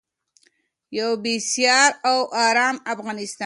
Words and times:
یو 0.97 1.11
بسیا 1.23 1.79
او 2.09 2.17
ارام 2.47 2.75
افغانستان. 2.93 3.39